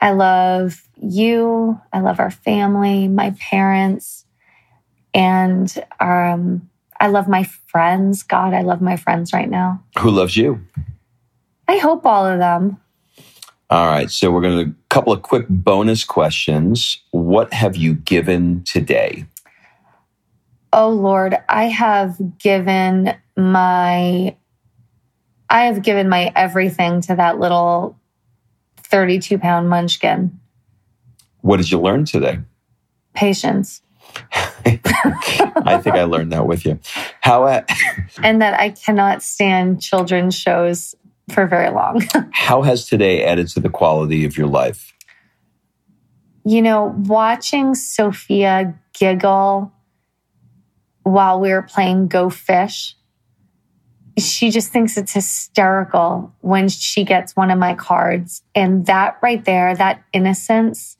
I 0.00 0.10
love 0.10 0.82
you. 0.96 1.80
I 1.92 2.00
love 2.00 2.18
our 2.18 2.30
family, 2.30 3.06
my 3.08 3.34
parents, 3.38 4.26
and 5.14 5.72
um, 6.00 6.68
I 6.98 7.08
love 7.08 7.28
my 7.28 7.44
friends. 7.68 8.22
God, 8.22 8.52
I 8.52 8.62
love 8.62 8.80
my 8.80 8.96
friends 8.96 9.32
right 9.32 9.48
now. 9.48 9.82
Who 9.98 10.10
loves 10.10 10.36
you? 10.36 10.60
I 11.68 11.78
hope 11.78 12.04
all 12.04 12.26
of 12.26 12.38
them. 12.38 12.78
All 13.70 13.86
right. 13.86 14.10
So 14.10 14.30
we're 14.30 14.42
going 14.42 14.66
to 14.66 14.70
a 14.70 14.74
couple 14.90 15.12
of 15.12 15.22
quick 15.22 15.48
bonus 15.48 16.04
questions. 16.04 16.98
What 17.10 17.54
have 17.54 17.76
you 17.76 17.94
given 17.94 18.64
today? 18.64 19.24
Oh 20.74 20.90
Lord, 20.90 21.36
I 21.48 21.64
have 21.64 22.16
given 22.38 23.14
my 23.36 24.36
I 25.52 25.66
have 25.66 25.82
given 25.82 26.08
my 26.08 26.32
everything 26.34 27.02
to 27.02 27.16
that 27.16 27.38
little 27.38 28.00
32 28.78 29.36
pound 29.36 29.68
munchkin. 29.68 30.40
What 31.42 31.58
did 31.58 31.70
you 31.70 31.78
learn 31.78 32.06
today? 32.06 32.40
Patience. 33.12 33.82
I 34.64 35.78
think 35.82 35.94
I 35.94 36.04
learned 36.04 36.32
that 36.32 36.46
with 36.46 36.64
you. 36.64 36.80
How 37.20 37.44
uh, 37.44 37.64
and 38.22 38.40
that 38.40 38.58
I 38.58 38.70
cannot 38.70 39.22
stand 39.22 39.82
children's 39.82 40.34
shows 40.34 40.94
for 41.30 41.46
very 41.46 41.70
long. 41.70 42.02
How 42.32 42.62
has 42.62 42.86
today 42.86 43.22
added 43.22 43.48
to 43.48 43.60
the 43.60 43.68
quality 43.68 44.24
of 44.24 44.38
your 44.38 44.46
life? 44.46 44.94
You 46.46 46.62
know, 46.62 46.94
watching 46.96 47.74
Sophia 47.74 48.74
giggle 48.94 49.70
while 51.02 51.40
we 51.40 51.50
were 51.50 51.62
playing 51.62 52.08
Go 52.08 52.30
Fish, 52.30 52.96
she 54.18 54.50
just 54.50 54.70
thinks 54.70 54.96
it's 54.96 55.12
hysterical 55.12 56.32
when 56.40 56.68
she 56.68 57.04
gets 57.04 57.34
one 57.34 57.50
of 57.50 57.58
my 57.58 57.74
cards. 57.74 58.42
And 58.54 58.86
that 58.86 59.18
right 59.22 59.44
there, 59.44 59.74
that 59.74 60.02
innocence, 60.12 60.96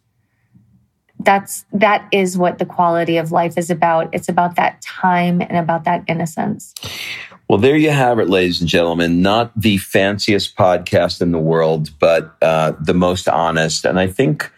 that's 1.19 1.65
that 1.73 2.09
is 2.11 2.37
what 2.37 2.59
the 2.59 2.67
quality 2.67 3.17
of 3.17 3.31
life 3.31 3.57
is 3.57 3.71
about. 3.71 4.13
It's 4.13 4.29
about 4.29 4.57
that 4.57 4.83
time 4.83 5.41
and 5.41 5.57
about 5.57 5.85
that 5.85 6.05
innocence. 6.09 6.75
Well, 7.49 7.59
there 7.59 7.77
you 7.77 7.91
have 7.91 8.19
it, 8.19 8.31
ladies 8.31 8.61
and 8.61 8.69
gentlemen. 8.69 9.21
Not 9.21 9.53
the 9.55 9.77
fanciest 9.77 10.57
podcast 10.57 11.21
in 11.21 11.33
the 11.33 11.39
world, 11.39 11.91
but 11.99 12.35
uh, 12.41 12.73
the 12.81 12.95
most 12.95 13.29
honest. 13.29 13.85
And 13.85 14.01
I 14.01 14.07
think, 14.07 14.51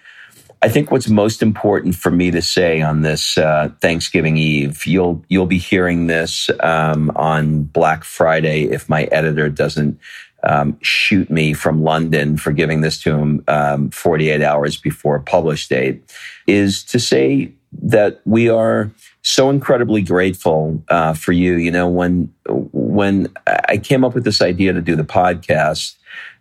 I 0.65 0.71
think 0.71 0.91
what's 0.91 1.11
most 1.11 1.43
important 1.43 1.95
for 1.95 2.11
me 2.11 2.31
to 2.31 2.41
say 2.41 2.81
on 2.81 3.03
this 3.03 3.37
uh, 3.37 3.69
Thanksgiving 3.83 4.39
Eve, 4.39 4.87
you'll 4.87 5.23
you'll 5.29 5.45
be 5.45 5.59
hearing 5.59 6.07
this 6.07 6.49
um, 6.61 7.13
on 7.17 7.65
Black 7.65 8.03
Friday 8.03 8.63
if 8.63 8.89
my 8.89 9.03
editor 9.13 9.51
doesn't 9.51 10.01
um, 10.43 10.79
shoot 10.81 11.29
me 11.29 11.53
from 11.53 11.83
London 11.83 12.39
for 12.39 12.51
giving 12.51 12.81
this 12.81 12.99
to 13.03 13.15
him 13.15 13.45
um, 13.47 13.91
48 13.91 14.41
hours 14.41 14.79
before 14.79 15.17
a 15.17 15.23
publish 15.23 15.69
date, 15.69 16.03
is 16.47 16.83
to 16.85 16.99
say 16.99 17.53
that 17.83 18.23
we 18.25 18.49
are 18.49 18.91
so 19.21 19.51
incredibly 19.51 20.01
grateful 20.01 20.83
uh, 20.89 21.13
for 21.13 21.33
you. 21.33 21.57
You 21.57 21.73
know, 21.73 21.91
when 21.91 22.33
when 22.49 23.29
I 23.69 23.77
came 23.77 24.03
up 24.03 24.15
with 24.15 24.25
this 24.25 24.41
idea 24.41 24.73
to 24.73 24.81
do 24.81 24.97
the 24.97 25.05
podcast, 25.05 25.97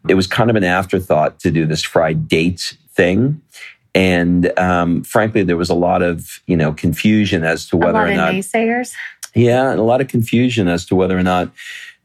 it 0.07 0.15
was 0.15 0.27
kind 0.27 0.49
of 0.49 0.55
an 0.55 0.63
afterthought 0.63 1.41
to 1.41 1.51
do 1.51 1.65
this 1.65 1.83
Fri-Dates 1.83 2.77
thing. 2.93 3.41
And 3.95 4.57
um, 4.57 5.03
frankly, 5.03 5.43
there 5.43 5.57
was 5.57 5.69
a 5.69 5.75
lot 5.75 6.01
of 6.01 6.41
you 6.47 6.57
know 6.57 6.73
confusion 6.73 7.43
as 7.43 7.67
to 7.67 7.77
whether 7.77 7.99
or 7.99 8.13
not 8.13 8.33
naysayers. 8.33 8.93
Yeah, 9.35 9.71
and 9.71 9.79
a 9.79 9.83
lot 9.83 10.01
of 10.01 10.07
confusion 10.07 10.67
as 10.67 10.85
to 10.87 10.95
whether 10.95 11.17
or 11.17 11.23
not 11.23 11.51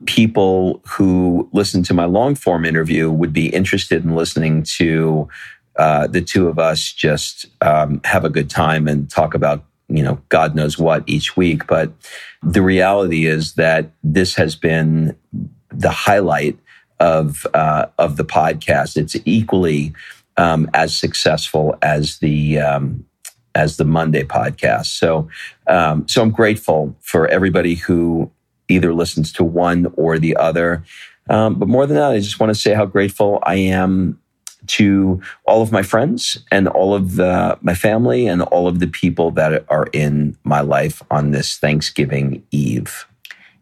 people 0.06 0.80
who 0.86 1.48
listen 1.52 1.82
to 1.82 1.94
my 1.94 2.04
long 2.04 2.34
form 2.34 2.64
interview 2.64 3.10
would 3.10 3.32
be 3.32 3.48
interested 3.48 4.04
in 4.04 4.14
listening 4.14 4.62
to 4.62 5.28
uh, 5.76 6.06
the 6.06 6.22
two 6.22 6.48
of 6.48 6.58
us 6.58 6.92
just 6.92 7.46
um, 7.60 8.00
have 8.04 8.24
a 8.24 8.30
good 8.30 8.48
time 8.48 8.88
and 8.88 9.10
talk 9.10 9.34
about 9.34 9.64
you 9.88 10.02
know, 10.02 10.20
God 10.28 10.54
knows 10.54 10.78
what 10.78 11.02
each 11.06 11.36
week. 11.36 11.66
But 11.66 11.92
the 12.42 12.62
reality 12.62 13.26
is 13.26 13.54
that 13.54 13.90
this 14.04 14.34
has 14.36 14.54
been 14.54 15.16
the 15.70 15.90
highlight 15.90 16.58
of 17.00 17.46
uh, 17.54 17.86
of 17.98 18.16
the 18.16 18.24
podcast. 18.24 18.96
It's 18.96 19.16
equally 19.24 19.94
um, 20.38 20.70
as 20.72 20.96
successful 20.96 21.76
as 21.82 22.18
the 22.18 22.58
um, 22.58 23.04
as 23.54 23.76
the 23.76 23.84
Monday 23.84 24.22
podcast. 24.22 24.86
So, 24.86 25.28
um, 25.66 26.06
so 26.08 26.22
I'm 26.22 26.30
grateful 26.30 26.96
for 27.00 27.26
everybody 27.26 27.74
who 27.74 28.30
either 28.68 28.94
listens 28.94 29.32
to 29.32 29.44
one 29.44 29.92
or 29.96 30.18
the 30.18 30.36
other. 30.36 30.84
Um, 31.28 31.58
but 31.58 31.68
more 31.68 31.86
than 31.86 31.96
that, 31.96 32.12
I 32.12 32.20
just 32.20 32.38
want 32.40 32.50
to 32.50 32.58
say 32.58 32.72
how 32.72 32.86
grateful 32.86 33.40
I 33.42 33.56
am 33.56 34.18
to 34.66 35.20
all 35.44 35.62
of 35.62 35.72
my 35.72 35.82
friends 35.82 36.38
and 36.50 36.68
all 36.68 36.94
of 36.94 37.16
the, 37.16 37.58
my 37.62 37.74
family 37.74 38.26
and 38.26 38.42
all 38.42 38.68
of 38.68 38.80
the 38.80 38.86
people 38.86 39.30
that 39.32 39.64
are 39.68 39.86
in 39.92 40.36
my 40.44 40.60
life 40.60 41.02
on 41.10 41.30
this 41.30 41.56
Thanksgiving 41.56 42.44
Eve. 42.50 43.06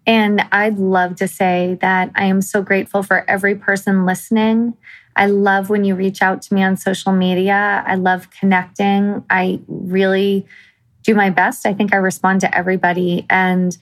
And 0.07 0.43
I'd 0.53 0.79
love 0.79 1.17
to 1.17 1.29
say 1.29 1.79
that 1.81 2.11
I 2.15 2.27
am 2.27 2.41
so 2.41 2.63
grateful 2.63 3.03
for 3.03 3.29
every 3.29 3.55
person 3.55 4.07
listening. 4.07 4.75
I 5.17 5.27
love 5.27 5.71
when 5.71 5.85
you 5.85 5.95
reach 5.95 6.23
out 6.23 6.43
to 6.43 6.55
me 6.55 6.63
on 6.63 6.77
social 6.77 7.13
media. 7.13 7.83
I 7.87 7.95
love 7.95 8.31
connecting. 8.31 9.25
I 9.31 9.61
really 9.67 10.47
do 11.03 11.15
my 11.15 11.31
best. 11.31 11.67
I 11.67 11.73
think 11.73 11.95
I 11.95 11.97
respond 11.97 12.43
to 12.43 12.55
everybody. 12.57 13.25
And 13.31 13.77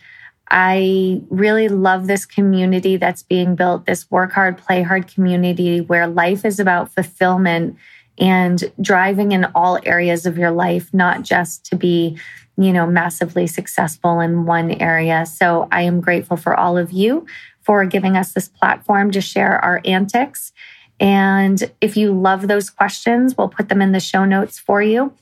I 0.51 1.23
really 1.31 1.69
love 1.69 2.07
this 2.07 2.27
community 2.27 2.97
that's 2.97 3.23
being 3.23 3.57
built, 3.57 3.87
this 3.87 4.11
work 4.11 4.33
hard, 4.33 4.59
play 4.59 4.83
hard 4.83 5.09
community 5.09 5.81
where 5.81 6.07
life 6.07 6.45
is 6.45 6.61
about 6.61 6.93
fulfillment 6.93 7.77
and 8.19 8.73
driving 8.81 9.33
in 9.33 9.47
all 9.55 9.81
areas 9.85 10.27
of 10.27 10.39
your 10.39 10.53
life, 10.53 10.93
not 10.93 11.23
just 11.23 11.65
to 11.67 11.77
be, 11.77 12.17
you 12.57 12.73
know, 12.73 12.87
massively 12.87 13.47
successful 13.47 14.21
in 14.21 14.45
one 14.45 14.71
area. 14.73 15.27
So 15.27 15.67
I 15.73 15.83
am 15.83 16.01
grateful 16.01 16.37
for 16.37 16.55
all 16.55 16.79
of 16.79 16.93
you 16.93 17.27
for 17.63 17.85
giving 17.87 18.17
us 18.17 18.33
this 18.33 18.47
platform 18.47 19.11
to 19.13 19.21
share 19.21 19.59
our 19.65 19.81
antics. 19.85 20.53
And 21.01 21.71
if 21.81 21.97
you 21.97 22.13
love 22.13 22.49
those 22.49 22.71
questions, 22.71 23.37
we'll 23.37 23.49
put 23.49 23.69
them 23.69 23.83
in 23.83 23.93
the 23.93 24.01
show 24.01 24.25
notes 24.25 24.59
for 24.59 24.83
you. 24.83 25.13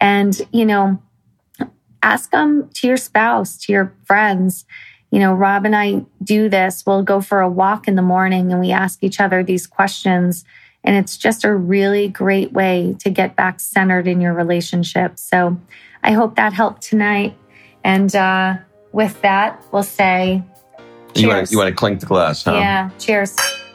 And, 0.00 0.40
you 0.52 0.66
know, 0.66 1.00
ask 2.02 2.30
them 2.30 2.68
to 2.74 2.86
your 2.86 2.96
spouse, 2.96 3.56
to 3.58 3.72
your 3.72 3.94
friends. 4.04 4.64
You 5.10 5.20
know, 5.20 5.32
Rob 5.32 5.64
and 5.64 5.76
I 5.76 6.04
do 6.22 6.48
this. 6.48 6.84
We'll 6.86 7.02
go 7.02 7.20
for 7.20 7.40
a 7.40 7.48
walk 7.48 7.86
in 7.86 7.96
the 7.96 8.02
morning 8.02 8.50
and 8.50 8.60
we 8.60 8.72
ask 8.72 9.02
each 9.02 9.20
other 9.20 9.42
these 9.42 9.66
questions. 9.66 10.44
And 10.84 10.96
it's 10.96 11.16
just 11.16 11.44
a 11.44 11.54
really 11.54 12.08
great 12.08 12.52
way 12.52 12.96
to 13.00 13.10
get 13.10 13.36
back 13.36 13.60
centered 13.60 14.08
in 14.08 14.20
your 14.20 14.34
relationship. 14.34 15.18
So 15.18 15.56
I 16.02 16.12
hope 16.12 16.36
that 16.36 16.52
helped 16.52 16.82
tonight. 16.82 17.36
And 17.84 18.14
uh, 18.16 18.56
with 18.90 19.20
that, 19.22 19.62
we'll 19.70 19.82
say 19.82 20.42
cheers. 21.14 21.22
You 21.22 21.28
want, 21.28 21.46
to, 21.46 21.52
you 21.52 21.58
want 21.58 21.68
to 21.68 21.74
clink 21.74 22.00
the 22.00 22.06
glass, 22.06 22.42
huh? 22.42 22.54
Yeah. 22.54 22.90
Cheers. 22.98 23.36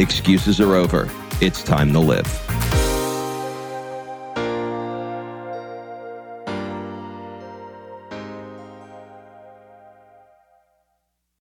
excuses 0.00 0.60
are 0.60 0.74
over. 0.74 1.10
It's 1.40 1.62
time 1.62 1.92
to 1.92 2.00
live. 2.00 2.69